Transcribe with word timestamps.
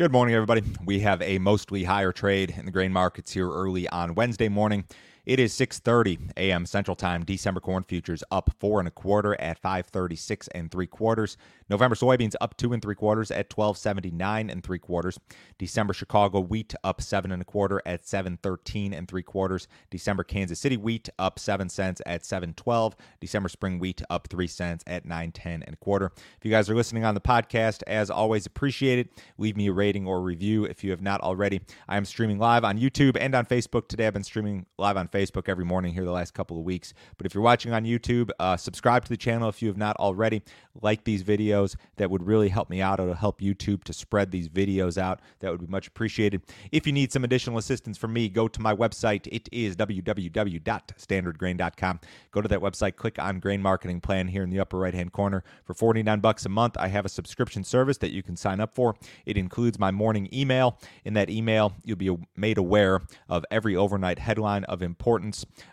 Good 0.00 0.12
morning, 0.12 0.34
everybody. 0.34 0.62
We 0.86 1.00
have 1.00 1.20
a 1.20 1.36
mostly 1.36 1.84
higher 1.84 2.10
trade 2.10 2.54
in 2.56 2.64
the 2.64 2.70
grain 2.70 2.90
markets 2.90 3.32
here 3.32 3.50
early 3.50 3.86
on 3.90 4.14
Wednesday 4.14 4.48
morning. 4.48 4.86
It 5.30 5.38
is 5.38 5.52
6:30 5.52 6.32
a.m. 6.36 6.66
Central 6.66 6.96
Time. 6.96 7.24
December 7.24 7.60
corn 7.60 7.84
futures 7.84 8.24
up 8.32 8.50
four 8.58 8.80
and 8.80 8.88
a 8.88 8.90
quarter 8.90 9.40
at 9.40 9.60
536 9.60 10.48
and 10.48 10.72
three 10.72 10.88
quarters. 10.88 11.36
November 11.68 11.94
soybeans 11.94 12.34
up 12.40 12.56
two 12.56 12.72
and 12.72 12.82
three 12.82 12.96
quarters 12.96 13.30
at 13.30 13.48
1279 13.56 14.50
and 14.50 14.64
three 14.64 14.80
quarters. 14.80 15.20
December 15.56 15.92
Chicago 15.94 16.40
wheat 16.40 16.74
up 16.82 17.00
seven 17.00 17.30
and 17.30 17.40
a 17.40 17.44
quarter 17.44 17.80
at 17.86 18.04
713 18.04 18.92
and 18.92 19.06
three 19.06 19.22
quarters. 19.22 19.68
December 19.88 20.24
Kansas 20.24 20.58
City 20.58 20.76
wheat 20.76 21.08
up 21.16 21.38
seven 21.38 21.68
cents 21.68 22.02
at 22.06 22.24
712. 22.24 22.96
December 23.20 23.48
spring 23.48 23.78
wheat 23.78 24.02
up 24.10 24.26
three 24.26 24.48
cents 24.48 24.82
at 24.88 25.04
910 25.04 25.62
and 25.62 25.74
a 25.74 25.76
quarter. 25.76 26.10
If 26.38 26.44
you 26.44 26.50
guys 26.50 26.68
are 26.68 26.74
listening 26.74 27.04
on 27.04 27.14
the 27.14 27.20
podcast, 27.20 27.84
as 27.86 28.10
always, 28.10 28.46
appreciate 28.46 28.98
it. 28.98 29.12
Leave 29.38 29.56
me 29.56 29.68
a 29.68 29.72
rating 29.72 30.08
or 30.08 30.22
review 30.22 30.64
if 30.64 30.82
you 30.82 30.90
have 30.90 31.02
not 31.02 31.20
already. 31.20 31.60
I 31.88 31.96
am 31.96 32.04
streaming 32.04 32.40
live 32.40 32.64
on 32.64 32.80
YouTube 32.80 33.16
and 33.16 33.32
on 33.36 33.46
Facebook 33.46 33.86
today. 33.86 34.08
I've 34.08 34.12
been 34.12 34.24
streaming 34.24 34.66
live 34.76 34.96
on 34.96 35.06
Facebook 35.06 35.19
every 35.46 35.64
morning 35.64 35.94
here 35.94 36.04
the 36.04 36.10
last 36.10 36.34
couple 36.34 36.58
of 36.58 36.64
weeks. 36.64 36.92
But 37.16 37.26
if 37.26 37.34
you're 37.34 37.42
watching 37.42 37.72
on 37.72 37.84
YouTube, 37.84 38.30
uh, 38.38 38.56
subscribe 38.56 39.04
to 39.04 39.08
the 39.08 39.16
channel 39.16 39.48
if 39.48 39.60
you 39.62 39.68
have 39.68 39.76
not 39.76 39.96
already. 39.96 40.42
Like 40.80 41.04
these 41.04 41.24
videos. 41.24 41.76
That 41.96 42.10
would 42.10 42.22
really 42.22 42.48
help 42.48 42.70
me 42.70 42.80
out. 42.80 43.00
It'll 43.00 43.14
help 43.14 43.40
YouTube 43.40 43.82
to 43.84 43.92
spread 43.92 44.30
these 44.30 44.48
videos 44.48 44.96
out. 44.96 45.20
That 45.40 45.50
would 45.50 45.60
be 45.60 45.66
much 45.66 45.88
appreciated. 45.88 46.42
If 46.72 46.86
you 46.86 46.92
need 46.92 47.12
some 47.12 47.24
additional 47.24 47.58
assistance 47.58 47.98
from 47.98 48.12
me, 48.12 48.28
go 48.28 48.48
to 48.48 48.60
my 48.60 48.74
website. 48.74 49.28
It 49.30 49.48
is 49.52 49.76
www.standardgrain.com. 49.76 52.00
Go 52.30 52.40
to 52.40 52.48
that 52.48 52.60
website, 52.60 52.96
click 52.96 53.18
on 53.18 53.40
Grain 53.40 53.60
Marketing 53.60 54.00
Plan 54.00 54.28
here 54.28 54.42
in 54.42 54.50
the 54.50 54.60
upper 54.60 54.78
right 54.78 54.94
hand 54.94 55.12
corner. 55.12 55.42
For 55.64 55.74
49 55.74 56.20
bucks 56.20 56.46
a 56.46 56.48
month, 56.48 56.76
I 56.78 56.88
have 56.88 57.04
a 57.04 57.08
subscription 57.08 57.64
service 57.64 57.98
that 57.98 58.12
you 58.12 58.22
can 58.22 58.36
sign 58.36 58.60
up 58.60 58.74
for. 58.74 58.94
It 59.26 59.36
includes 59.36 59.78
my 59.78 59.90
morning 59.90 60.28
email. 60.32 60.78
In 61.04 61.14
that 61.14 61.30
email, 61.30 61.74
you'll 61.84 61.96
be 61.96 62.16
made 62.36 62.58
aware 62.58 63.00
of 63.28 63.44
every 63.50 63.76
overnight 63.76 64.18
headline 64.18 64.64
of 64.64 64.82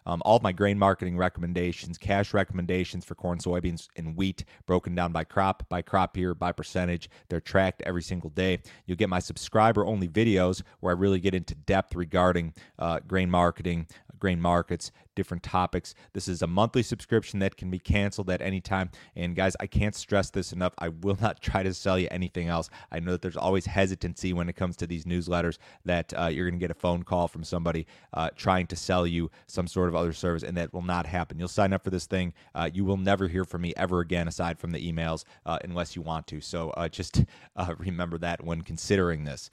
um, 0.06 0.22
all 0.26 0.38
of 0.38 0.44
my 0.44 0.52
grain 0.52 0.80
marketing 0.80 1.18
recommendations, 1.18 1.98
cash 1.98 2.34
recommendations 2.34 3.06
for 3.06 3.16
corn, 3.16 3.40
soybeans, 3.40 3.88
and 3.96 4.16
wheat, 4.16 4.44
broken 4.66 4.96
down 4.96 5.12
by 5.12 5.24
crop, 5.24 5.68
by 5.70 5.82
crop 5.82 6.18
year, 6.18 6.34
by 6.34 6.52
percentage. 6.52 7.10
They're 7.30 7.42
tracked 7.42 7.84
every 7.86 8.02
single 8.02 8.30
day. 8.32 8.60
You'll 8.86 8.98
get 8.98 9.10
my 9.10 9.20
subscriber 9.20 9.86
only 9.86 10.08
videos 10.08 10.64
where 10.80 10.96
I 10.96 10.98
really 10.98 11.20
get 11.20 11.36
into 11.36 11.54
depth 11.54 11.96
regarding 11.96 12.54
uh, 12.80 13.00
grain 13.08 13.30
marketing, 13.30 13.88
grain 14.20 14.42
markets, 14.42 14.92
different 15.18 15.44
topics. 15.44 15.96
This 16.14 16.28
is 16.28 16.44
a 16.44 16.48
monthly 16.48 16.84
subscription 16.84 17.40
that 17.40 17.58
can 17.58 17.72
be 17.72 17.80
canceled 17.80 18.30
at 18.30 18.42
any 18.42 18.62
time. 18.62 18.92
And 19.16 19.36
guys, 19.36 19.58
I 19.60 19.66
can't 19.66 19.96
stress 19.96 20.30
this 20.30 20.54
enough. 20.54 20.74
I 20.78 20.90
will 20.90 21.18
not 21.20 21.42
try 21.48 21.64
to 21.64 21.74
sell 21.74 21.98
you 21.98 22.08
anything 22.12 22.48
else. 22.48 22.70
I 22.92 23.00
know 23.00 23.12
that 23.12 23.24
there's 23.24 23.36
always 23.36 23.66
hesitancy 23.66 24.32
when 24.32 24.48
it 24.48 24.56
comes 24.56 24.78
to 24.78 24.88
these 24.88 25.06
newsletters 25.06 25.58
that 25.86 26.14
uh, 26.18 26.28
you're 26.28 26.46
going 26.46 26.60
to 26.60 26.64
get 26.64 26.72
a 26.72 26.80
phone 26.80 27.02
call 27.04 27.28
from 27.28 27.44
somebody 27.44 27.88
uh, 28.14 28.30
trying 28.36 28.68
to 28.68 28.76
sell 28.76 29.08
you 29.08 29.32
some 29.48 29.68
sort 29.68 29.90
of 29.90 29.96
other 29.96 30.14
service, 30.14 30.44
and 30.44 30.56
that 30.56 30.72
will 30.72 30.84
not 30.84 31.08
happen. 31.08 31.40
You'll 31.40 31.48
sign 31.48 31.74
up 31.74 31.84
for 31.84 31.90
this 31.90 32.06
thing. 32.06 32.34
Uh, 32.54 32.70
you 32.72 32.86
will 32.86 32.98
never 32.98 33.28
hear 33.28 33.44
from 33.44 33.62
me 33.62 33.74
ever 33.76 34.02
again 34.02 34.28
aside 34.28 34.60
from 34.60 34.72
the 34.72 34.92
emails 34.92 35.24
uh, 35.48 35.58
unless 35.64 35.96
you 35.96 36.04
want 36.04 36.28
to. 36.28 36.42
So 36.42 36.70
uh, 36.72 36.88
just 36.98 37.26
uh, 37.56 37.74
remember 37.80 38.20
that 38.20 38.44
when 38.44 38.62
considering 38.62 39.24
this. 39.24 39.50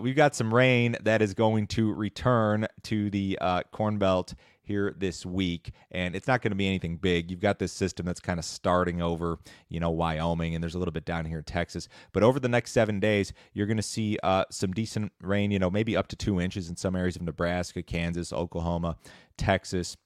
We've 0.00 0.16
got 0.16 0.34
some 0.34 0.52
rain 0.52 0.96
that 1.02 1.22
is 1.22 1.34
going 1.34 1.66
to 1.68 1.92
return 1.92 2.66
to 2.84 3.10
the 3.10 3.38
Corn 3.72 3.98
Belt 3.98 4.34
here 4.66 4.94
this 4.98 5.24
week, 5.24 5.72
and 5.90 6.14
it's 6.14 6.26
not 6.26 6.42
going 6.42 6.50
to 6.50 6.56
be 6.56 6.66
anything 6.66 6.96
big. 6.96 7.30
You've 7.30 7.40
got 7.40 7.58
this 7.58 7.72
system 7.72 8.04
that's 8.04 8.20
kind 8.20 8.38
of 8.38 8.44
starting 8.44 9.00
over, 9.00 9.38
you 9.68 9.80
know, 9.80 9.90
Wyoming, 9.90 10.54
and 10.54 10.62
there's 10.62 10.74
a 10.74 10.78
little 10.78 10.92
bit 10.92 11.04
down 11.04 11.24
here 11.24 11.38
in 11.38 11.44
Texas. 11.44 11.88
But 12.12 12.22
over 12.22 12.40
the 12.40 12.48
next 12.48 12.72
seven 12.72 13.00
days, 13.00 13.32
you're 13.52 13.66
going 13.66 13.76
to 13.76 13.82
see 13.82 14.18
uh, 14.22 14.44
some 14.50 14.72
decent 14.72 15.12
rain, 15.20 15.50
you 15.50 15.58
know, 15.58 15.70
maybe 15.70 15.96
up 15.96 16.08
to 16.08 16.16
two 16.16 16.40
inches 16.40 16.68
in 16.68 16.76
some 16.76 16.96
areas 16.96 17.16
of 17.16 17.22
Nebraska, 17.22 17.82
Kansas, 17.82 18.32
Oklahoma, 18.32 18.96
Texas 19.36 19.96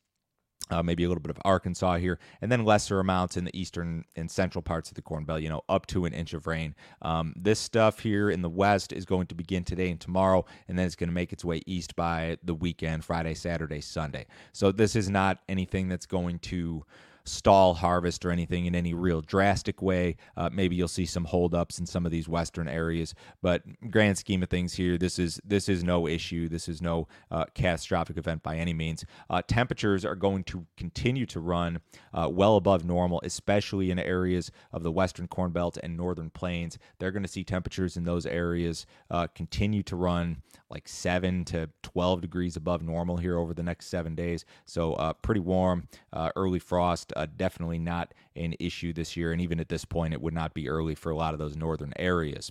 uh, 0.70 0.82
maybe 0.82 1.04
a 1.04 1.08
little 1.08 1.22
bit 1.22 1.30
of 1.30 1.38
Arkansas 1.44 1.96
here, 1.96 2.18
and 2.40 2.50
then 2.50 2.64
lesser 2.64 3.00
amounts 3.00 3.36
in 3.36 3.44
the 3.44 3.58
eastern 3.58 4.04
and 4.16 4.30
central 4.30 4.62
parts 4.62 4.90
of 4.90 4.94
the 4.94 5.02
Corn 5.02 5.24
Belt, 5.24 5.42
you 5.42 5.48
know, 5.48 5.62
up 5.68 5.86
to 5.86 6.04
an 6.04 6.12
inch 6.12 6.32
of 6.32 6.46
rain. 6.46 6.74
Um, 7.02 7.34
this 7.36 7.58
stuff 7.58 8.00
here 8.00 8.30
in 8.30 8.42
the 8.42 8.48
west 8.48 8.92
is 8.92 9.04
going 9.04 9.26
to 9.28 9.34
begin 9.34 9.64
today 9.64 9.90
and 9.90 10.00
tomorrow, 10.00 10.44
and 10.68 10.78
then 10.78 10.86
it's 10.86 10.96
going 10.96 11.08
to 11.08 11.14
make 11.14 11.32
its 11.32 11.44
way 11.44 11.62
east 11.66 11.96
by 11.96 12.38
the 12.42 12.54
weekend, 12.54 13.04
Friday, 13.04 13.34
Saturday, 13.34 13.80
Sunday. 13.80 14.26
So 14.52 14.72
this 14.72 14.96
is 14.96 15.08
not 15.08 15.38
anything 15.48 15.88
that's 15.88 16.06
going 16.06 16.38
to 16.40 16.84
stall 17.24 17.74
harvest 17.74 18.24
or 18.24 18.30
anything 18.30 18.66
in 18.66 18.74
any 18.74 18.94
real 18.94 19.20
drastic 19.20 19.82
way. 19.82 20.16
Uh, 20.36 20.50
maybe 20.52 20.76
you'll 20.76 20.88
see 20.88 21.06
some 21.06 21.24
holdups 21.24 21.78
in 21.78 21.86
some 21.86 22.06
of 22.06 22.12
these 22.12 22.28
western 22.28 22.68
areas, 22.68 23.14
but 23.42 23.62
grand 23.90 24.18
scheme 24.18 24.42
of 24.42 24.48
things 24.48 24.74
here, 24.74 24.98
this 24.98 25.18
is 25.18 25.40
this 25.44 25.68
is 25.68 25.84
no 25.84 26.06
issue. 26.06 26.48
This 26.48 26.68
is 26.68 26.80
no 26.82 27.08
uh, 27.30 27.44
catastrophic 27.54 28.16
event 28.16 28.42
by 28.42 28.56
any 28.56 28.72
means. 28.72 29.04
Uh, 29.28 29.42
temperatures 29.46 30.04
are 30.04 30.14
going 30.14 30.44
to 30.44 30.66
continue 30.76 31.26
to 31.26 31.40
run 31.40 31.80
uh, 32.12 32.28
well 32.30 32.56
above 32.56 32.84
normal, 32.84 33.20
especially 33.24 33.90
in 33.90 33.98
areas 33.98 34.50
of 34.72 34.82
the 34.82 34.92
western 34.92 35.28
Corn 35.28 35.50
Belt 35.50 35.78
and 35.82 35.96
northern 35.96 36.30
plains. 36.30 36.78
They're 36.98 37.12
going 37.12 37.22
to 37.22 37.28
see 37.28 37.44
temperatures 37.44 37.96
in 37.96 38.04
those 38.04 38.26
areas 38.26 38.86
uh, 39.10 39.26
continue 39.34 39.82
to 39.84 39.96
run 39.96 40.42
like 40.70 40.86
seven 40.86 41.44
to 41.44 41.68
12 41.82 42.20
degrees 42.20 42.56
above 42.56 42.82
normal 42.82 43.16
here 43.16 43.38
over 43.38 43.52
the 43.54 43.62
next 43.62 43.86
seven 43.86 44.14
days. 44.14 44.44
So 44.66 44.94
uh, 44.94 45.14
pretty 45.14 45.40
warm, 45.40 45.88
early 46.36 46.60
frost 46.60 47.09
uh, 47.16 47.26
definitely 47.36 47.78
not 47.78 48.14
an 48.36 48.54
issue 48.58 48.92
this 48.92 49.16
year. 49.16 49.32
And 49.32 49.40
even 49.40 49.60
at 49.60 49.68
this 49.68 49.84
point, 49.84 50.14
it 50.14 50.20
would 50.20 50.34
not 50.34 50.54
be 50.54 50.68
early 50.68 50.94
for 50.94 51.10
a 51.10 51.16
lot 51.16 51.34
of 51.34 51.38
those 51.38 51.56
northern 51.56 51.92
areas. 51.96 52.50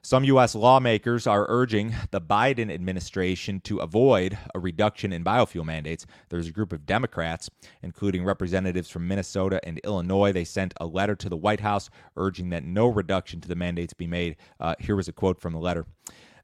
Some 0.00 0.24
U.S. 0.24 0.54
lawmakers 0.54 1.26
are 1.26 1.44
urging 1.48 1.94
the 2.12 2.20
Biden 2.20 2.72
administration 2.72 3.60
to 3.62 3.78
avoid 3.78 4.38
a 4.54 4.58
reduction 4.58 5.12
in 5.12 5.24
biofuel 5.24 5.64
mandates. 5.64 6.06
There's 6.28 6.46
a 6.46 6.52
group 6.52 6.72
of 6.72 6.86
Democrats, 6.86 7.50
including 7.82 8.24
representatives 8.24 8.88
from 8.88 9.08
Minnesota 9.08 9.60
and 9.64 9.80
Illinois. 9.84 10.32
They 10.32 10.44
sent 10.44 10.72
a 10.80 10.86
letter 10.86 11.16
to 11.16 11.28
the 11.28 11.36
White 11.36 11.60
House 11.60 11.90
urging 12.16 12.50
that 12.50 12.64
no 12.64 12.86
reduction 12.86 13.40
to 13.40 13.48
the 13.48 13.56
mandates 13.56 13.92
be 13.92 14.06
made. 14.06 14.36
Uh, 14.60 14.76
here 14.78 14.94
was 14.96 15.08
a 15.08 15.12
quote 15.12 15.40
from 15.40 15.52
the 15.52 15.58
letter. 15.58 15.84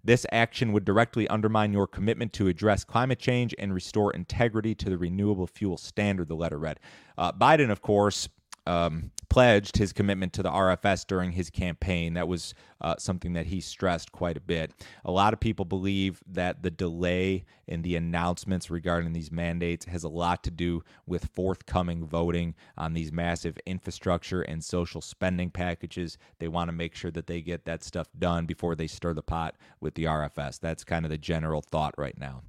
This 0.04 0.26
action 0.31 0.72
would 0.72 0.84
directly 0.84 1.26
undermine 1.28 1.72
your 1.72 1.87
commitment 1.87 2.32
to 2.34 2.47
address 2.48 2.84
climate 2.84 3.19
change 3.19 3.54
and 3.59 3.72
restore 3.72 4.12
integrity 4.12 4.75
to 4.75 4.91
the 4.91 4.98
renewable 4.98 5.47
fuel 5.47 5.78
standard, 5.78 6.28
the 6.28 6.37
letter 6.37 6.59
read. 6.59 6.78
Uh, 7.16 7.32
Biden, 7.32 7.70
of 7.70 7.81
course, 7.81 8.28
um, 8.66 9.10
pledged 9.34 9.78
his 9.78 9.93
commitment 9.93 10.33
to 10.33 10.45
the 10.45 10.49
RFS 10.49 11.05
during 11.05 11.33
his 11.33 11.50
campaign. 11.50 12.15
That 12.15 12.28
was 12.28 12.55
uh, 12.81 12.95
something 12.99 13.33
that 13.33 13.47
he 13.47 13.61
stressed 13.61 14.12
quite 14.12 14.37
a 14.37 14.41
bit. 14.41 14.72
A 15.05 15.11
lot 15.11 15.33
of 15.33 15.41
people 15.41 15.65
believe 15.65 16.22
that 16.28 16.62
the 16.62 16.71
delay 16.71 17.45
in 17.67 17.83
the 17.83 17.97
announcements 17.97 18.71
regarding 18.71 19.12
these 19.12 19.33
mandates 19.33 19.87
has 19.87 20.05
a 20.05 20.09
lot 20.09 20.45
to 20.45 20.53
do 20.53 20.84
with 21.05 21.31
forthcoming 21.34 22.06
voting 22.06 22.55
on 22.78 22.95
these 22.95 23.11
massive 23.11 23.59
infrastructure 23.67 24.43
and 24.43 24.62
social 24.62 25.00
spending 25.00 25.51
packages. 25.51 26.16
They 26.39 26.47
want 26.47 26.69
to 26.69 26.72
make 26.72 26.95
sure 26.95 27.11
that 27.11 27.27
they 27.27 27.41
get 27.41 27.65
that 27.65 27.83
stuff 27.83 28.06
done 28.16 28.47
before 28.47 28.77
they 28.77 28.87
stir 28.87 29.15
the 29.15 29.22
pot 29.22 29.56
with 29.81 29.95
the 29.95 30.05
RFS. 30.05 30.61
That's 30.61 30.84
kind 30.84 31.05
of 31.05 31.11
the 31.11 31.19
general 31.19 31.61
thought 31.61 31.97
right 31.99 32.16
now. 32.16 32.43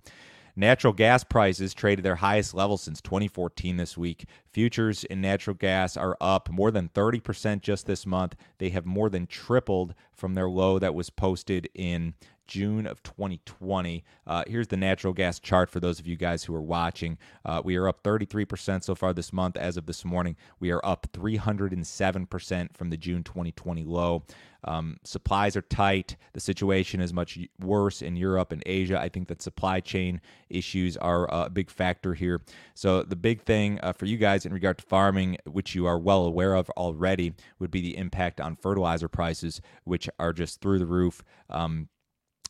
Natural 0.57 0.93
gas 0.93 1.25
prices 1.25 1.73
traded 1.73 2.05
their 2.05 2.16
highest 2.16 2.53
level 2.53 2.77
since 2.77 3.01
2014 3.01 3.75
this 3.75 3.97
week. 3.97 4.25
Futures 4.53 5.03
in 5.03 5.19
natural 5.19 5.53
gas 5.53 5.97
are 5.97 6.16
up 6.21 6.49
more 6.49 6.71
than 6.71 6.88
30% 6.89 7.61
just 7.61 7.85
this 7.85 8.05
month. 8.05 8.35
They 8.57 8.69
have 8.69 8.85
more 8.85 9.09
than 9.09 9.27
tripled 9.27 9.93
from 10.13 10.33
their 10.33 10.47
low 10.47 10.79
that 10.79 10.95
was 10.95 11.09
posted 11.09 11.67
in 11.73 12.13
June 12.47 12.85
of 12.88 13.01
2020. 13.03 14.03
Uh, 14.28 14.44
here's 14.47 14.67
the 14.67 14.78
natural 14.78 15.13
gas 15.13 15.39
chart 15.39 15.69
for 15.69 15.79
those 15.79 16.00
of 16.00 16.07
you 16.07 16.16
guys 16.16 16.44
who 16.44 16.56
are 16.56 16.61
watching. 16.61 17.17
Uh, 17.44 17.61
we 17.63 17.75
are 17.75 17.88
up 17.88 18.03
33% 18.03 18.83
so 18.83 18.95
far 18.95 19.13
this 19.13 19.33
month. 19.33 19.57
As 19.57 19.78
of 19.78 19.85
this 19.85 20.06
morning, 20.06 20.35
we 20.59 20.72
are 20.72 20.85
up 20.85 21.07
307% 21.13 22.75
from 22.75 22.89
the 22.89 22.97
June 22.97 23.23
2020 23.23 23.84
low. 23.84 24.23
Um, 24.66 24.97
supplies 25.03 25.55
are 25.55 25.61
tight. 25.61 26.17
The 26.34 26.39
situation 26.39 27.00
is 27.00 27.13
much 27.13 27.37
worse 27.59 28.02
in 28.02 28.16
Europe 28.16 28.52
and 28.52 28.64
Asia. 28.66 28.99
I 28.99 29.09
think 29.09 29.28
that 29.28 29.41
supply 29.41 29.79
chain 29.79 30.20
issues 30.49 30.97
are 30.97 31.28
a 31.31 31.49
big 31.49 31.70
factor 31.70 32.16
here. 32.16 32.41
So, 32.73 33.03
the 33.03 33.16
big 33.16 33.43
thing 33.43 33.79
uh, 33.84 33.93
for 33.93 34.05
you 34.05 34.17
guys 34.17 34.46
in 34.46 34.53
regard 34.53 34.79
to 34.79 34.85
farming, 34.85 35.37
which 35.46 35.75
you 35.75 35.85
are 35.85 35.99
well 35.99 36.25
aware 36.25 36.55
of 36.55 36.70
already, 36.72 37.34
would 37.59 37.72
be 37.72 37.81
the 37.81 37.96
impact 37.96 38.41
on 38.41 38.55
fertilizer 38.55 39.08
prices, 39.08 39.61
which 39.84 40.09
are 40.20 40.34
just 40.34 40.61
through 40.61 40.79
the 40.79 40.87
roof. 40.87 41.23
Um, 41.49 41.90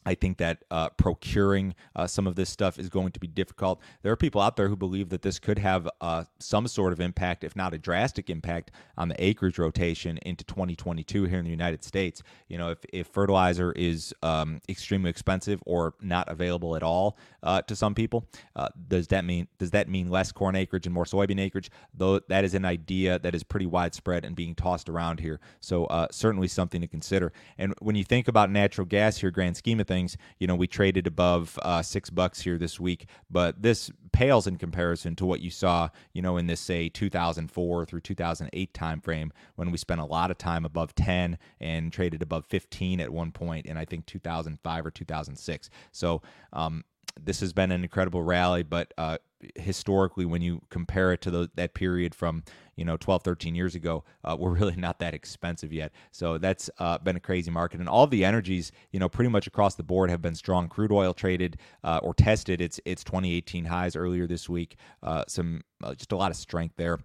I 0.06 0.13
think 0.16 0.38
that 0.38 0.63
uh, 0.69 0.90
procuring 0.90 1.75
uh, 1.96 2.07
some 2.07 2.28
of 2.28 2.36
this 2.36 2.50
stuff 2.50 2.78
is 2.78 2.90
going 2.90 3.12
to 3.12 3.19
be 3.19 3.28
difficult. 3.28 3.81
There 4.04 4.12
are 4.12 4.18
people 4.18 4.42
out 4.42 4.56
there 4.56 4.69
who 4.69 4.75
believe 4.75 5.10
that 5.10 5.22
this 5.22 5.40
could 5.40 5.57
have 5.60 5.90
uh, 6.02 6.25
some 6.40 6.68
sort 6.68 6.94
of 6.94 7.00
impact, 7.00 7.44
if 7.44 7.56
not 7.56 7.74
a 7.74 7.78
drastic 7.78 8.30
impact, 8.30 8.72
on 8.98 9.07
the 9.07 9.24
acreage 9.24 9.57
rotation 9.57 10.19
into 10.19 10.44
2022 10.44 11.24
here 11.25 11.40
in 11.40 11.46
the 11.46 11.52
United 11.52 11.84
States. 11.84 12.22
You 12.48 12.57
know, 12.57 12.69
if, 12.69 12.80
if 12.94 13.07
fertilizer 13.07 13.72
is 13.72 14.13
um, 14.22 14.62
extremely 14.69 15.10
expensive 15.10 15.62
or 15.66 15.96
not 16.02 16.30
available 16.30 16.75
at 16.75 16.84
all 16.84 17.18
uh, 17.42 17.62
to 17.63 17.75
some 17.75 17.96
people, 17.96 18.28
uh, 18.56 18.69
does 18.88 19.08
that 19.08 19.25
mean 19.25 19.48
does 19.58 19.72
that 19.72 19.90
mean 19.90 20.10
less 20.10 20.31
corn 20.31 20.56
acreage 20.56 20.86
and 20.86 20.94
more 20.94 21.06
soybean 21.06 21.40
acreage? 21.40 21.72
Though 21.94 22.19
that 22.28 22.44
is 22.44 22.54
an 22.54 22.66
idea 22.66 23.18
that 23.19 23.34
is 23.34 23.44
pretty 23.44 23.66
widespread 23.66 24.25
and 24.25 24.36
being 24.36 24.54
tossed 24.54 24.90
around 24.90 25.19
here. 25.19 25.40
So 25.62 25.86
uh, 25.86 26.08
certainly 26.12 26.48
something 26.48 26.81
to 26.81 26.88
consider. 26.88 27.34
And 27.58 27.74
when 27.80 27.96
you 27.96 28.04
think 28.04 28.28
about 28.28 28.51
natural 28.51 28.86
gas 28.86 29.18
here, 29.18 29.31
grand 29.31 29.58
scheme 29.58 29.80
of 29.80 29.88
things 29.88 29.95
things. 29.96 30.18
You 30.40 30.48
know, 30.48 30.56
we 30.56 30.68
traded 30.68 31.08
above 31.08 31.58
uh, 31.62 31.82
six 31.82 32.10
bucks 32.10 32.42
here 32.42 32.58
this 32.58 32.80
week, 32.80 33.08
but 33.30 33.62
this 33.62 33.90
pales 34.12 34.46
in 34.46 34.58
comparison 34.58 35.16
to 35.16 35.26
what 35.26 35.40
you 35.40 35.50
saw, 35.50 35.90
you 36.14 36.22
know, 36.22 36.38
in 36.38 36.48
this 36.48 36.60
say 36.60 36.90
2004 36.90 37.86
through 37.86 38.02
2008 38.02 38.74
timeframe 38.74 39.30
when 39.56 39.72
we 39.72 39.78
spent 39.78 40.02
a 40.02 40.06
lot 40.06 40.32
of 40.32 40.38
time 40.38 40.66
above 40.66 40.94
10 40.96 41.38
and 41.62 41.94
traded 41.94 42.22
above 42.22 42.46
15 42.46 43.00
at 43.00 43.10
one 43.10 43.32
point 43.32 43.66
in 43.66 43.78
I 43.78 43.86
think 43.86 44.06
2005 44.06 44.86
or 44.86 44.92
2006. 44.92 45.70
So 45.92 46.22
um, 46.52 46.84
this 47.22 47.40
has 47.40 47.54
been 47.54 47.72
an 47.72 47.84
incredible 47.84 48.22
rally, 48.24 48.64
but 48.64 48.94
uh, 48.98 49.18
historically, 49.56 50.26
when 50.26 50.42
you 50.42 50.62
compare 50.70 51.12
it 51.14 51.22
to 51.22 51.32
the, 51.32 51.52
that 51.56 51.74
period 51.74 52.16
from 52.16 52.44
you 52.76 52.84
know 52.84 52.98
12 52.98 53.24
13 53.24 53.56
years 53.56 53.76
ago 53.76 54.04
uh, 54.24 54.36
we're 54.38 54.50
really 54.56 54.76
not 54.76 55.00
that 55.00 55.14
expensive 55.14 55.72
yet. 55.72 55.92
So 56.12 56.38
that's 56.38 56.70
uh, 56.80 56.98
been 56.98 57.16
a 57.16 57.20
crazy 57.20 57.52
market. 57.52 57.80
And 57.80 57.90
all 57.90 58.08
the 58.08 58.26
energies 58.26 58.72
you 58.92 59.00
know 59.00 59.10
pretty 59.10 59.30
much 59.30 59.48
across 59.48 59.76
the 59.76 59.84
board 59.84 60.10
have 60.10 60.22
been 60.22 60.36
strong. 60.36 60.68
Crude 60.68 60.92
oil 60.92 61.14
traded 61.14 61.58
uh, 61.84 62.00
or 62.04 62.14
tested 62.14 62.62
its 62.62 62.80
its 62.86 63.04
2018 63.04 63.66
highs 63.66 63.96
earlier 63.96 64.28
this 64.28 64.50
week. 64.50 64.78
Uh, 65.04 65.24
some 65.28 65.62
uh, 65.84 65.94
just 65.94 66.12
a 66.12 66.16
lot 66.16 66.32
of 66.32 66.38
strength 66.38 66.76
there. 66.78 67.00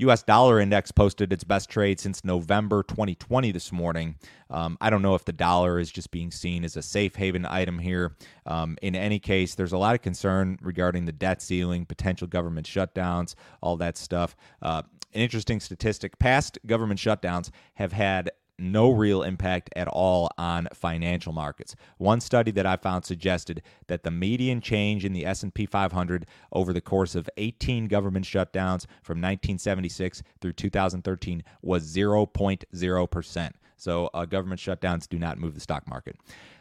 Us 0.00 0.22
dollar 0.22 0.60
index 0.60 0.90
posted 0.92 1.32
its 1.32 1.44
best 1.44 1.70
trade 1.70 2.00
since 2.00 2.24
november 2.24 2.82
2020 2.82 3.52
this 3.52 3.72
morning. 3.72 4.16
Um, 4.48 4.78
i 4.80 4.90
don't 4.90 5.02
know 5.02 5.14
if 5.16 5.24
the 5.24 5.32
dollar 5.32 5.80
is 5.80 5.90
just 5.90 6.10
being 6.12 6.30
seen 6.30 6.64
as 6.64 6.76
a 6.76 6.82
safe 6.82 7.16
haven 7.16 7.46
item 7.46 7.78
here. 7.78 8.16
Um, 8.44 8.76
in 8.82 8.94
any 8.94 9.18
case 9.18 9.54
there's 9.54 9.72
a 9.72 9.78
lot 9.78 9.94
of 9.94 10.02
concern 10.02 10.58
regarding 10.62 11.04
the 11.04 11.12
debt 11.12 11.42
ceiling 11.42 11.75
potential 11.84 12.26
government 12.26 12.66
shutdowns 12.66 13.34
all 13.60 13.76
that 13.76 13.96
stuff 13.98 14.36
uh, 14.62 14.82
an 15.16 15.22
interesting 15.22 15.60
statistic 15.60 16.18
past 16.18 16.58
government 16.66 17.00
shutdowns 17.00 17.50
have 17.74 17.92
had 17.92 18.30
no 18.58 18.90
real 18.90 19.22
impact 19.22 19.70
at 19.76 19.88
all 19.88 20.30
on 20.38 20.68
financial 20.72 21.32
markets. 21.32 21.76
One 21.98 22.20
study 22.20 22.50
that 22.52 22.66
I 22.66 22.76
found 22.76 23.04
suggested 23.04 23.62
that 23.88 24.02
the 24.02 24.10
median 24.10 24.60
change 24.60 25.04
in 25.04 25.12
the 25.12 25.26
S&P 25.26 25.66
500 25.66 26.26
over 26.52 26.72
the 26.72 26.80
course 26.80 27.14
of 27.14 27.28
18 27.36 27.86
government 27.86 28.24
shutdowns 28.24 28.86
from 29.02 29.18
1976 29.18 30.22
through 30.40 30.54
2013 30.54 31.42
was 31.62 31.84
0.0%. 31.94 33.50
So 33.76 34.10
uh, 34.14 34.24
government 34.24 34.60
shutdowns 34.60 35.08
do 35.08 35.18
not 35.18 35.38
move 35.38 35.54
the 35.54 35.60
stock 35.60 35.86
market. 35.88 36.16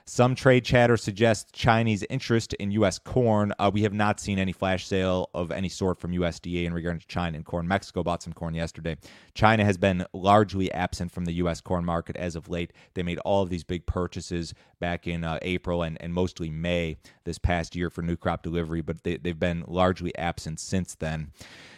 Some 0.08 0.36
trade 0.36 0.64
chatter 0.64 0.98
suggests 0.98 1.52
Chinese 1.52 2.06
interest 2.12 2.54
in 2.54 2.70
U.S. 2.72 3.00
corn. 3.00 3.54
Uh, 3.58 3.72
we 3.74 3.82
have 3.82 3.94
not 3.94 4.20
seen 4.20 4.38
any 4.38 4.52
flash 4.52 4.86
sale 4.86 5.32
of 5.34 5.52
any 5.52 5.68
sort 5.68 6.00
from 6.00 6.12
USDA 6.12 6.66
in 6.66 6.76
regard 6.76 7.02
to 7.02 7.08
China 7.08 7.38
and 7.38 7.44
corn. 7.44 7.68
Mexico 7.68 8.04
bought 8.04 8.22
some 8.22 8.32
corn 8.32 8.54
yesterday. 8.54 8.98
China 9.34 9.66
has 9.66 9.78
been 9.78 10.06
largely 10.14 10.72
absent 10.72 11.12
from 11.12 11.26
the 11.26 11.34
U.S. 11.34 11.60
corn 11.60 11.84
market 11.84 12.16
as 12.18 12.36
of 12.36 12.50
late. 12.50 12.72
They 12.94 13.02
made 13.02 13.18
all 13.20 13.42
of 13.42 13.50
these 13.50 13.64
big 13.64 13.88
purchases 13.88 14.54
back 14.80 15.08
in 15.08 15.24
uh, 15.24 15.40
April 15.42 15.82
and, 15.82 16.00
and 16.00 16.14
mostly 16.14 16.52
May 16.52 16.98
this 17.24 17.40
past 17.40 17.76
year 17.76 17.90
for 17.90 18.04
new 18.04 18.16
crop 18.16 18.44
delivery, 18.44 18.82
but 18.82 19.02
they, 19.02 19.18
they've 19.18 19.40
been 19.40 19.64
largely 19.68 20.16
absent 20.18 20.60
since 20.60 20.94
then. 20.94 21.32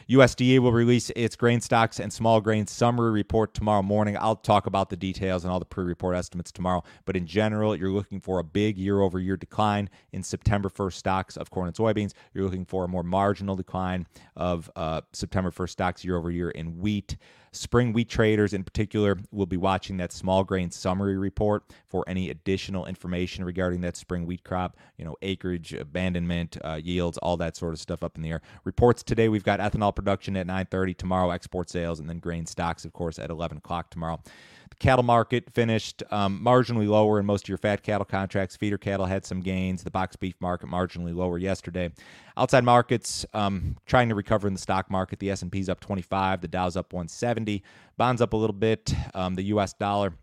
USDA 0.09 0.59
will 0.59 0.71
release 0.71 1.09
its 1.17 1.35
grain 1.35 1.59
stocks 1.59 1.99
and 1.99 2.13
small 2.13 2.39
grain 2.39 2.65
summary 2.65 3.11
report 3.11 3.53
tomorrow 3.53 3.81
morning. 3.81 4.15
I'll 4.17 4.37
talk 4.37 4.65
about 4.65 4.89
the 4.89 4.95
details 4.95 5.43
and 5.43 5.51
all 5.51 5.59
the 5.59 5.65
pre 5.65 5.83
report 5.83 6.15
estimates 6.15 6.49
tomorrow. 6.49 6.83
But 7.03 7.17
in 7.17 7.27
general, 7.27 7.75
you're 7.75 7.91
looking 7.91 8.21
for 8.21 8.39
a 8.39 8.43
big 8.43 8.77
year 8.77 9.01
over 9.01 9.19
year 9.19 9.35
decline 9.35 9.89
in 10.13 10.23
September 10.23 10.69
1st 10.69 10.93
stocks 10.93 11.35
of 11.35 11.49
corn 11.49 11.67
and 11.67 11.75
soybeans. 11.75 12.13
You're 12.33 12.45
looking 12.45 12.65
for 12.65 12.85
a 12.85 12.87
more 12.87 13.03
marginal 13.03 13.57
decline 13.57 14.07
of 14.37 14.71
uh, 14.77 15.01
September 15.11 15.51
1st 15.51 15.69
stocks 15.69 16.05
year 16.05 16.15
over 16.15 16.31
year 16.31 16.51
in 16.51 16.79
wheat. 16.79 17.17
Spring 17.57 17.93
wheat 17.93 18.09
traders, 18.09 18.53
in 18.53 18.63
particular, 18.63 19.17
will 19.31 19.45
be 19.45 19.57
watching 19.57 19.97
that 19.97 20.11
small 20.11 20.43
grain 20.43 20.71
summary 20.71 21.17
report 21.17 21.63
for 21.87 22.03
any 22.07 22.29
additional 22.29 22.85
information 22.85 23.43
regarding 23.43 23.81
that 23.81 23.97
spring 23.97 24.25
wheat 24.25 24.43
crop. 24.43 24.77
You 24.97 25.05
know, 25.05 25.15
acreage, 25.21 25.73
abandonment, 25.73 26.57
uh, 26.63 26.79
yields, 26.81 27.17
all 27.17 27.37
that 27.37 27.55
sort 27.55 27.73
of 27.73 27.79
stuff 27.79 28.03
up 28.03 28.15
in 28.15 28.21
the 28.21 28.29
air. 28.29 28.41
Reports 28.63 29.03
today. 29.03 29.29
We've 29.29 29.43
got 29.43 29.59
ethanol 29.59 29.95
production 29.95 30.37
at 30.37 30.47
9:30 30.47 30.93
tomorrow, 30.93 31.31
export 31.31 31.69
sales, 31.69 31.99
and 31.99 32.09
then 32.09 32.19
grain 32.19 32.45
stocks, 32.45 32.85
of 32.85 32.93
course, 32.93 33.19
at 33.19 33.29
11 33.29 33.57
o'clock 33.57 33.89
tomorrow. 33.89 34.21
The 34.69 34.75
cattle 34.77 35.03
market 35.03 35.51
finished 35.53 36.03
um, 36.11 36.41
marginally 36.43 36.87
lower 36.87 37.19
in 37.19 37.25
most 37.25 37.45
of 37.45 37.49
your 37.49 37.57
fat 37.57 37.83
cattle 37.83 38.05
contracts. 38.05 38.55
Feeder 38.55 38.77
cattle 38.77 39.05
had 39.05 39.25
some 39.25 39.41
gains. 39.41 39.83
The 39.83 39.91
box 39.91 40.15
beef 40.15 40.35
market 40.39 40.69
marginally 40.69 41.15
lower 41.15 41.37
yesterday. 41.37 41.91
Outside 42.35 42.63
markets 42.63 43.25
um, 43.33 43.77
trying 43.85 44.09
to 44.09 44.15
recover 44.15 44.47
in 44.47 44.53
the 44.53 44.59
stock 44.59 44.89
market. 44.91 45.19
The 45.19 45.31
S&P's 45.31 45.69
up 45.69 45.79
25. 45.79 46.41
The 46.41 46.47
Dow's 46.47 46.75
up 46.75 46.93
170. 46.93 47.63
Bonds 47.97 48.21
up 48.21 48.33
a 48.33 48.37
little 48.37 48.55
bit. 48.55 48.93
Um, 49.13 49.35
the 49.35 49.43
U.S. 49.43 49.73
dollar 49.73 50.13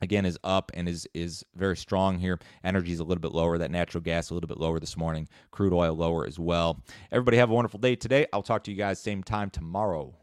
again 0.00 0.24
is 0.24 0.38
up 0.44 0.70
and 0.74 0.88
is 0.88 1.08
is 1.14 1.44
very 1.54 1.76
strong 1.76 2.18
here. 2.18 2.38
Energy 2.64 2.92
is 2.92 3.00
a 3.00 3.04
little 3.04 3.20
bit 3.20 3.32
lower. 3.32 3.58
That 3.58 3.70
natural 3.70 4.02
gas 4.02 4.30
a 4.30 4.34
little 4.34 4.48
bit 4.48 4.58
lower 4.58 4.78
this 4.78 4.96
morning. 4.96 5.28
Crude 5.50 5.72
oil 5.72 5.94
lower 5.94 6.26
as 6.26 6.38
well. 6.38 6.82
Everybody 7.10 7.36
have 7.36 7.50
a 7.50 7.54
wonderful 7.54 7.80
day 7.80 7.96
today. 7.96 8.26
I'll 8.32 8.42
talk 8.42 8.64
to 8.64 8.70
you 8.70 8.76
guys 8.76 9.00
same 9.00 9.22
time 9.22 9.50
tomorrow. 9.50 10.14